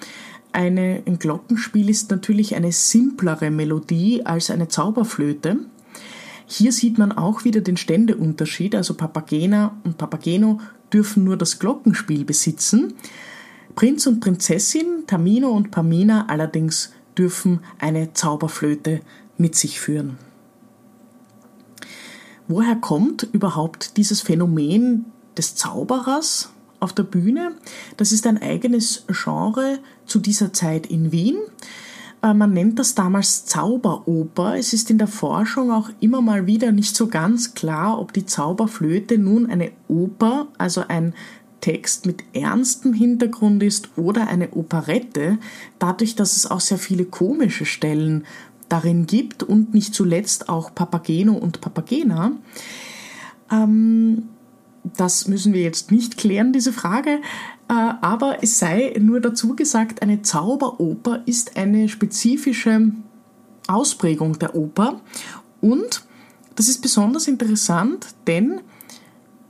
Eine, 0.53 1.03
ein 1.05 1.19
Glockenspiel 1.19 1.91
ist 1.91 2.11
natürlich 2.11 2.57
eine 2.57 2.73
simplere 2.73 3.51
Melodie 3.51 4.25
als 4.25 4.51
eine 4.51 4.69
Zauberflöte. 4.69 5.59
Hier 6.47 6.73
sieht 6.73 6.97
man 6.97 7.13
auch 7.13 7.45
wieder 7.45 7.61
den 7.61 7.77
Ständeunterschied, 7.77 8.75
also 8.75 8.95
Papagena 8.95 9.77
und 9.85 9.99
Papageno 9.99 10.61
dürfen 10.91 11.25
nur 11.25 11.37
das 11.37 11.59
Glockenspiel 11.59 12.25
besitzen. 12.25 12.95
Prinz 13.75 14.07
und 14.07 14.21
Prinzessin, 14.21 15.05
Tamino 15.07 15.51
und 15.51 15.71
Pamina 15.71 16.25
allerdings 16.29 16.91
dürfen 17.17 17.61
eine 17.79 18.13
Zauberflöte 18.13 19.01
mit 19.37 19.55
sich 19.55 19.81
führen. 19.81 20.19
Woher 22.47 22.77
kommt 22.77 23.23
überhaupt 23.33 23.97
dieses 23.97 24.21
Phänomen 24.21 25.07
des 25.37 25.57
Zauberers 25.57 26.51
auf 26.79 26.93
der 26.93 27.05
Bühne? 27.05 27.53
Das 27.97 28.13
ist 28.13 28.27
ein 28.27 28.41
eigenes 28.41 29.05
Genre 29.09 29.79
zu 30.05 30.19
dieser 30.19 30.53
Zeit 30.53 30.87
in 30.87 31.11
Wien. 31.11 31.39
Äh, 32.23 32.35
man 32.35 32.53
nennt 32.53 32.79
das 32.79 32.95
damals 32.95 33.47
Zauberoper. 33.47 34.57
Es 34.59 34.73
ist 34.73 34.91
in 34.91 34.99
der 34.99 35.09
Forschung 35.09 35.71
auch 35.71 35.91
immer 36.01 36.21
mal 36.21 36.47
wieder 36.47 36.73
nicht 36.73 36.97
so 36.97 37.09
ganz 37.09 37.55
klar, 37.55 37.99
ob 37.99 38.13
die 38.13 38.27
Zauberflöte 38.27 39.19
nun 39.19 39.49
eine 39.51 39.73
Oper, 39.89 40.49
also 40.59 40.83
ein 40.87 41.15
Text 41.65 42.05
mit 42.05 42.23
ernstem 42.35 42.93
Hintergrund 42.93 43.63
ist 43.63 43.89
oder 43.97 44.29
eine 44.29 44.51
Operette, 44.51 45.39
dadurch, 45.79 46.15
dass 46.15 46.37
es 46.37 46.51
auch 46.51 46.61
sehr 46.61 46.77
viele 46.77 47.07
komische 47.07 47.65
Stellen 47.65 48.27
darin 48.69 49.07
gibt 49.07 49.43
und 49.43 49.73
nicht 49.73 49.95
zuletzt 49.95 50.51
auch 50.51 50.75
Papageno 50.75 51.33
und 51.33 51.63
Papagena. 51.63 52.33
Ähm, 53.51 54.25
das 54.99 55.27
müssen 55.27 55.55
wir 55.55 55.63
jetzt 55.63 55.91
nicht 55.91 56.19
klären, 56.19 56.53
diese 56.53 56.71
Frage, 56.71 57.21
äh, 57.71 57.73
aber 57.73 58.43
es 58.43 58.59
sei 58.59 58.95
nur 59.01 59.21
dazu 59.21 59.57
gesagt, 59.57 60.03
eine 60.03 60.21
Zauberoper 60.21 61.23
ist 61.25 61.57
eine 61.57 61.89
spezifische 61.89 62.93
Ausprägung 63.69 64.39
der 64.39 64.55
Oper 64.55 65.01
und 65.63 66.05
das 66.57 66.69
ist 66.69 66.83
besonders 66.83 67.27
interessant, 67.27 68.09
denn 68.27 68.61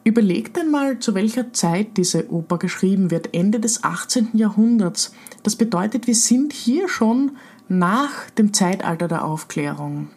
Überlegt 0.06 0.58
einmal, 0.58 0.99
zu 0.99 1.14
welcher 1.14 1.54
Zeit 1.54 1.96
diese 1.96 2.30
Oper 2.30 2.58
geschrieben 2.58 3.11
wird, 3.11 3.32
Ende 3.32 3.58
des 3.58 3.84
18. 3.84 4.28
Jahrhunderts. 4.34 5.14
Das 5.42 5.56
bedeutet, 5.56 6.06
wir 6.06 6.14
sind 6.14 6.52
hier 6.52 6.90
schon 6.90 7.32
nach 7.68 8.28
dem 8.36 8.52
Zeitalter 8.52 9.08
der 9.08 9.25
Aufklärung. 9.25 10.08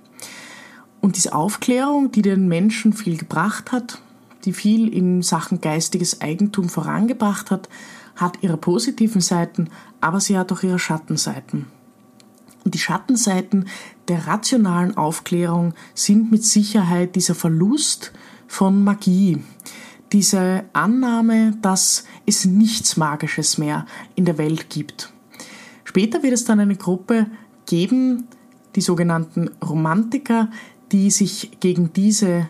Und 1.00 1.16
diese 1.16 1.34
Aufklärung, 1.34 2.12
die 2.12 2.22
den 2.22 2.50
Menschen 2.50 2.92
viel 2.92 3.16
gebracht 3.16 3.72
hat, 3.72 4.02
die 4.44 4.52
viel 4.52 4.94
in 4.94 5.22
Sachen 5.22 5.62
geistiges 5.62 6.20
Eigentum 6.20 6.68
vorangebracht 6.68 7.50
hat, 7.50 7.70
hat 8.18 8.40
ihre 8.42 8.58
positiven 8.58 9.22
Seiten, 9.22 9.70
aber 10.02 10.20
sie 10.20 10.38
hat 10.38 10.52
auch 10.52 10.64
ihre 10.64 10.80
Schattenseiten. 10.80 11.68
Und 12.66 12.74
die 12.74 12.80
Schattenseiten 12.80 13.70
der 14.10 14.28
rationalen 14.28 14.98
Aufklärung 14.98 15.74
sind 15.94 16.30
mit 16.30 16.44
Sicherheit 16.44 17.16
dieser 17.16 17.36
Verlust 17.36 18.12
von 18.48 18.84
Magie, 18.84 19.44
diese 20.12 20.64
Annahme, 20.74 21.58
dass 21.62 22.06
es 22.26 22.46
nichts 22.46 22.98
Magisches 22.98 23.58
mehr 23.58 23.86
in 24.16 24.26
der 24.26 24.38
Welt 24.38 24.70
gibt. 24.70 25.12
Später 25.84 26.24
wird 26.24 26.34
es 26.34 26.46
dann 26.46 26.60
eine 26.60 26.76
Gruppe 26.76 27.28
geben, 27.66 28.28
die 28.76 28.82
sogenannten 28.82 29.50
Romantiker, 29.64 30.50
die 30.92 31.12
sich 31.12 31.60
gegen 31.60 31.92
diese 31.94 32.50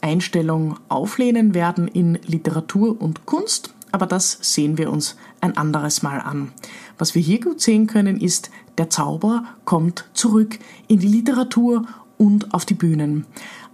Einstellung 0.00 0.78
auflehnen 0.88 1.54
werden 1.54 1.88
in 1.88 2.14
Literatur 2.26 3.00
und 3.00 3.26
Kunst, 3.26 3.74
aber 3.92 4.06
das 4.06 4.38
sehen 4.42 4.78
wir 4.78 4.90
uns 4.90 5.16
ein 5.40 5.56
anderes 5.56 6.02
Mal 6.02 6.20
an. 6.20 6.52
Was 6.98 7.14
wir 7.14 7.22
hier 7.22 7.40
gut 7.40 7.60
sehen 7.60 7.86
können, 7.86 8.20
ist, 8.20 8.50
der 8.78 8.90
Zauber 8.90 9.44
kommt 9.64 10.04
zurück 10.12 10.58
in 10.86 10.98
die 10.98 11.08
Literatur 11.08 11.86
und 12.18 12.52
auf 12.52 12.64
die 12.64 12.74
Bühnen. 12.74 13.26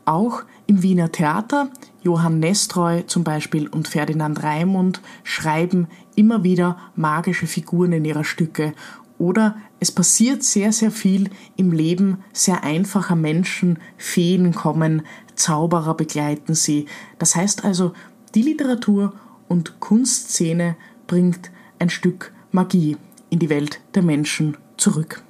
Auch 0.05 0.43
im 0.67 0.83
Wiener 0.83 1.13
Theater, 1.13 1.71
Johann 2.03 2.41
Nestreu 2.41 3.03
zum 3.03 3.23
Beispiel 3.23 3.69
und 3.69 3.89
Ferdinand 3.89 4.43
Raimund 4.43 5.01
schreiben 5.23 5.87
immer 6.17 6.43
wieder 6.43 6.77
magische 6.97 7.47
Figuren 7.47 7.93
in 7.93 8.05
ihre 8.05 8.25
Stücke 8.25 8.75
oder 9.19 9.57
es 9.79 9.93
passiert 9.93 10.43
sehr, 10.43 10.73
sehr 10.73 10.91
viel 10.91 11.31
im 11.57 11.71
Leben 11.71 12.25
sehr 12.33 12.65
einfacher 12.65 13.15
Menschen. 13.15 13.79
Feen 13.97 14.53
kommen, 14.53 15.03
Zauberer 15.37 15.95
begleiten 15.95 16.55
sie. 16.55 16.87
Das 17.21 17.37
heißt 17.37 17.65
also, 17.65 17.93
die 18.35 18.43
Literatur 18.43 19.13
und 19.49 19.79
Kunstszene 19.79 20.77
bringt 21.07 21.53
ein 21.79 21.89
Stück 21.89 22.33
Magie 22.51 22.97
in 23.31 23.39
die 23.39 23.49
Welt 23.49 23.81
der 23.95 24.03
Menschen 24.03 24.57
zurück. 24.77 25.23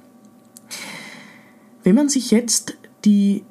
Wenn 1.83 1.93
man 1.93 2.09
sich 2.09 2.31
jetzt 2.31 2.75
die 3.05 3.43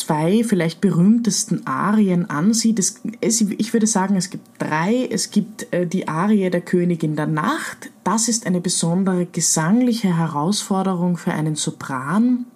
zwei 0.00 0.42
vielleicht 0.44 0.80
berühmtesten 0.80 1.66
Arien 1.66 2.28
ansieht, 2.28 2.78
es, 2.78 3.00
es, 3.20 3.40
ich 3.40 3.72
würde 3.72 3.86
sagen, 3.86 4.16
es 4.16 4.30
gibt 4.30 4.46
drei. 4.58 5.06
Es 5.10 5.30
gibt 5.30 5.72
äh, 5.72 5.86
die 5.86 6.08
Arie 6.08 6.50
der 6.50 6.60
Königin 6.60 7.16
der 7.16 7.26
Nacht. 7.26 7.90
Das 8.02 8.28
ist 8.28 8.46
eine 8.46 8.60
besondere 8.60 9.26
gesangliche 9.26 10.16
Herausforderung 10.16 11.16
für 11.16 11.32
einen 11.32 11.54
Sopran. 11.54 12.46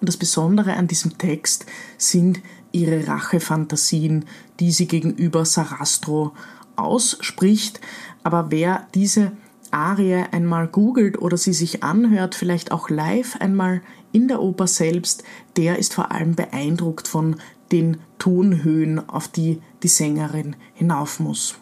Und 0.00 0.08
das 0.08 0.16
Besondere 0.16 0.74
an 0.74 0.86
diesem 0.86 1.16
Text 1.18 1.66
sind 1.96 2.40
ihre 2.72 3.06
Rachefantasien, 3.06 4.26
die 4.60 4.70
sie 4.70 4.86
gegenüber 4.86 5.44
Sarastro 5.44 6.32
ausspricht. 6.76 7.80
Aber 8.22 8.50
wer 8.50 8.86
diese 8.94 9.32
Arie 9.74 10.24
einmal 10.30 10.68
googelt 10.68 11.20
oder 11.20 11.36
sie 11.36 11.52
sich 11.52 11.82
anhört, 11.82 12.34
vielleicht 12.34 12.72
auch 12.72 12.88
live 12.88 13.36
einmal 13.40 13.82
in 14.12 14.28
der 14.28 14.40
Oper 14.40 14.66
selbst, 14.66 15.24
der 15.56 15.78
ist 15.78 15.94
vor 15.94 16.12
allem 16.12 16.34
beeindruckt 16.34 17.08
von 17.08 17.36
den 17.72 17.98
Tonhöhen, 18.18 19.08
auf 19.08 19.28
die 19.28 19.60
die 19.82 19.88
Sängerin 19.88 20.56
hinauf 20.74 21.20
muss. 21.20 21.56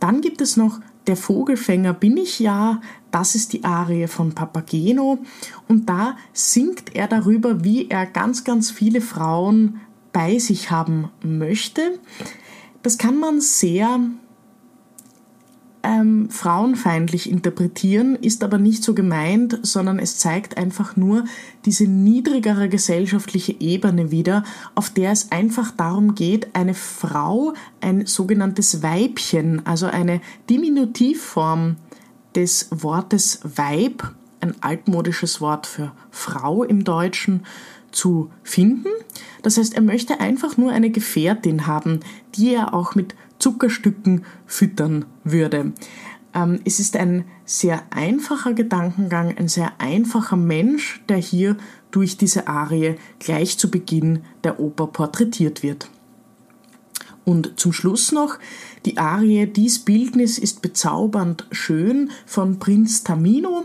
Dann 0.00 0.20
gibt 0.20 0.40
es 0.40 0.56
noch 0.56 0.80
Der 1.06 1.16
Vogelfänger 1.16 1.94
bin 1.94 2.18
ich 2.18 2.38
ja, 2.38 2.80
das 3.10 3.34
ist 3.34 3.54
die 3.54 3.64
Arie 3.64 4.06
von 4.06 4.34
Papageno 4.34 5.18
und 5.66 5.88
da 5.88 6.16
singt 6.32 6.94
er 6.94 7.08
darüber, 7.08 7.64
wie 7.64 7.88
er 7.88 8.04
ganz, 8.06 8.44
ganz 8.44 8.70
viele 8.70 9.00
Frauen 9.00 9.80
bei 10.12 10.38
sich 10.38 10.70
haben 10.70 11.10
möchte. 11.22 11.98
Das 12.82 12.98
kann 12.98 13.18
man 13.18 13.40
sehr 13.40 13.98
ähm, 15.82 16.28
frauenfeindlich 16.30 17.30
interpretieren, 17.30 18.16
ist 18.16 18.44
aber 18.44 18.58
nicht 18.58 18.84
so 18.84 18.94
gemeint, 18.94 19.58
sondern 19.62 19.98
es 19.98 20.18
zeigt 20.18 20.56
einfach 20.56 20.96
nur 20.96 21.24
diese 21.64 21.84
niedrigere 21.84 22.68
gesellschaftliche 22.68 23.56
Ebene 23.60 24.10
wieder, 24.10 24.44
auf 24.74 24.90
der 24.90 25.12
es 25.12 25.32
einfach 25.32 25.70
darum 25.70 26.14
geht, 26.14 26.54
eine 26.54 26.74
Frau, 26.74 27.54
ein 27.80 28.06
sogenanntes 28.06 28.82
Weibchen, 28.82 29.64
also 29.66 29.86
eine 29.86 30.20
Diminutivform 30.48 31.76
des 32.34 32.68
Wortes 32.70 33.40
Weib, 33.42 34.14
ein 34.40 34.54
altmodisches 34.62 35.40
Wort 35.40 35.66
für 35.66 35.92
Frau 36.10 36.62
im 36.62 36.84
Deutschen, 36.84 37.44
zu 37.92 38.30
finden. 38.42 38.88
Das 39.42 39.56
heißt, 39.56 39.74
er 39.74 39.82
möchte 39.82 40.20
einfach 40.20 40.56
nur 40.56 40.72
eine 40.72 40.90
Gefährtin 40.90 41.66
haben, 41.66 42.00
die 42.34 42.54
er 42.54 42.74
auch 42.74 42.94
mit 42.94 43.14
Zuckerstücken 43.40 44.24
füttern 44.46 45.06
würde. 45.24 45.72
Ähm, 46.32 46.60
es 46.64 46.78
ist 46.78 46.96
ein 46.96 47.24
sehr 47.44 47.82
einfacher 47.90 48.54
Gedankengang, 48.54 49.36
ein 49.36 49.48
sehr 49.48 49.72
einfacher 49.78 50.36
Mensch, 50.36 51.02
der 51.08 51.16
hier 51.16 51.56
durch 51.90 52.16
diese 52.16 52.46
Arie 52.46 52.96
gleich 53.18 53.58
zu 53.58 53.70
Beginn 53.70 54.20
der 54.44 54.60
Oper 54.60 54.86
porträtiert 54.86 55.62
wird. 55.62 55.88
Und 57.24 57.60
zum 57.60 57.72
Schluss 57.72 58.12
noch 58.12 58.38
die 58.86 58.96
Arie 58.96 59.46
Dies 59.46 59.80
Bildnis 59.80 60.38
ist 60.38 60.62
bezaubernd 60.62 61.46
schön 61.50 62.10
von 62.26 62.58
Prinz 62.58 63.04
Tamino. 63.04 63.64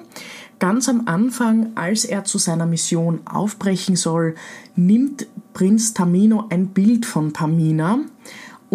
Ganz 0.59 0.89
am 0.89 1.07
Anfang, 1.07 1.71
als 1.75 2.05
er 2.05 2.25
zu 2.25 2.37
seiner 2.37 2.65
Mission 2.65 3.21
aufbrechen 3.25 3.95
soll, 3.95 4.35
nimmt 4.75 5.27
Prinz 5.53 5.93
Tamino 5.93 6.45
ein 6.49 6.67
Bild 6.67 7.05
von 7.05 7.33
Pamina 7.33 7.99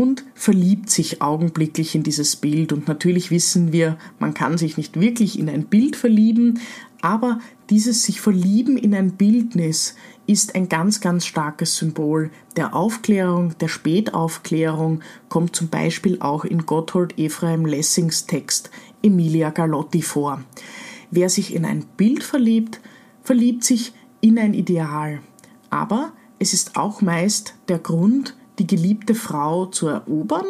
und 0.00 0.24
verliebt 0.34 0.88
sich 0.88 1.20
augenblicklich 1.20 1.94
in 1.94 2.02
dieses 2.02 2.36
Bild. 2.36 2.72
Und 2.72 2.88
natürlich 2.88 3.30
wissen 3.30 3.70
wir, 3.70 3.98
man 4.18 4.32
kann 4.32 4.56
sich 4.56 4.78
nicht 4.78 4.98
wirklich 4.98 5.38
in 5.38 5.50
ein 5.50 5.64
Bild 5.64 5.94
verlieben, 5.94 6.60
aber 7.02 7.40
dieses 7.68 8.04
sich 8.04 8.20
verlieben 8.20 8.78
in 8.78 8.94
ein 8.94 9.12
Bildnis 9.12 9.96
ist 10.26 10.54
ein 10.54 10.70
ganz, 10.70 11.00
ganz 11.00 11.26
starkes 11.26 11.76
Symbol 11.76 12.30
der 12.56 12.74
Aufklärung, 12.74 13.58
der 13.58 13.68
Spätaufklärung, 13.68 15.02
kommt 15.28 15.54
zum 15.54 15.68
Beispiel 15.68 16.18
auch 16.20 16.46
in 16.46 16.64
Gotthold 16.64 17.18
Ephraim 17.18 17.66
Lessings 17.66 18.26
Text 18.26 18.70
Emilia 19.02 19.50
Galotti 19.50 20.00
vor. 20.00 20.42
Wer 21.10 21.28
sich 21.28 21.54
in 21.54 21.66
ein 21.66 21.84
Bild 21.96 22.22
verliebt, 22.22 22.80
verliebt 23.22 23.64
sich 23.64 23.92
in 24.22 24.38
ein 24.38 24.54
Ideal. 24.54 25.20
Aber 25.68 26.12
es 26.38 26.54
ist 26.54 26.76
auch 26.76 27.02
meist 27.02 27.54
der 27.68 27.78
Grund, 27.78 28.34
die 28.60 28.66
geliebte 28.66 29.14
Frau 29.14 29.66
zu 29.66 29.88
erobern 29.88 30.44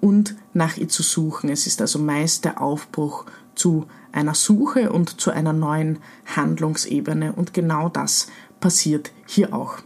und 0.00 0.36
nach 0.52 0.76
ihr 0.76 0.88
zu 0.88 1.02
suchen. 1.02 1.48
Es 1.50 1.66
ist 1.66 1.80
also 1.80 1.98
meist 1.98 2.44
der 2.44 2.60
Aufbruch 2.60 3.24
zu 3.54 3.86
einer 4.12 4.34
Suche 4.34 4.92
und 4.92 5.20
zu 5.20 5.30
einer 5.30 5.54
neuen 5.54 5.98
Handlungsebene 6.36 7.32
und 7.32 7.54
genau 7.54 7.88
das 7.88 8.28
passiert 8.60 9.10
hier 9.26 9.54
auch. 9.54 9.78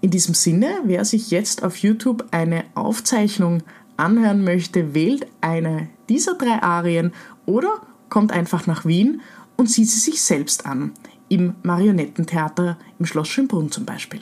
In 0.00 0.10
diesem 0.10 0.34
Sinne, 0.34 0.78
wer 0.84 1.04
sich 1.04 1.30
jetzt 1.30 1.64
auf 1.64 1.76
YouTube 1.78 2.24
eine 2.30 2.64
Aufzeichnung 2.74 3.62
anhören 3.96 4.44
möchte, 4.44 4.94
wählt 4.94 5.26
eine 5.40 5.88
dieser 6.08 6.34
drei 6.34 6.62
Arien 6.62 7.12
oder 7.46 7.80
kommt 8.08 8.30
einfach 8.30 8.68
nach 8.68 8.84
Wien 8.84 9.22
und 9.56 9.70
sieht 9.70 9.90
sie 9.90 9.98
sich 9.98 10.22
selbst 10.22 10.66
an, 10.66 10.92
im 11.28 11.54
Marionettentheater 11.64 12.78
im 13.00 13.06
Schloss 13.06 13.28
Schönbrunn 13.28 13.72
zum 13.72 13.84
Beispiel. 13.84 14.20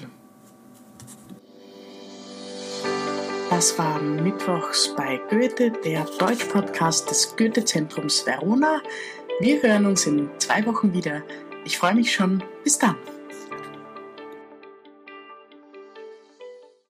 Das 3.51 3.79
war 3.79 4.01
Mittwochs 4.01 4.95
bei 4.97 5.21
Goethe, 5.31 5.71
der 5.71 6.05
Deutsch-Podcast 6.19 7.11
des 7.11 7.37
Goethe-Zentrums 7.37 8.27
Verona. 8.27 8.81
Wir 9.39 9.63
hören 9.63 9.87
uns 9.87 10.07
in 10.07 10.29
zwei 10.39 10.65
Wochen 10.67 10.93
wieder. 10.93 11.23
Ich 11.65 11.79
freue 11.79 11.95
mich 11.95 12.13
schon. 12.13 12.43
Bis 12.63 12.79
dann. 12.79 12.97